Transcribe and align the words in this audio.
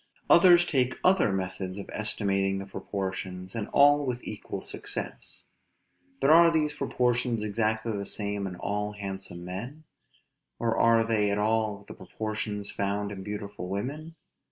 Others 0.31 0.65
take 0.65 0.97
other 1.03 1.31
methods 1.31 1.77
of 1.77 1.87
estimating 1.93 2.57
the 2.57 2.65
proportions, 2.65 3.53
and 3.53 3.67
all 3.67 4.03
with 4.03 4.23
equal 4.23 4.59
success. 4.59 5.45
But 6.19 6.31
are 6.31 6.49
these 6.49 6.73
proportions 6.73 7.43
exactly 7.43 7.95
the 7.95 8.03
same 8.03 8.47
in 8.47 8.55
all 8.55 8.93
handsome 8.93 9.45
men? 9.45 9.83
or 10.57 10.75
are 10.75 11.03
they 11.03 11.29
at 11.29 11.37
all 11.37 11.85
the 11.87 11.93
proportions 11.93 12.71
found 12.71 13.11
in 13.11 13.21
beautiful 13.21 13.69
women? 13.69 14.15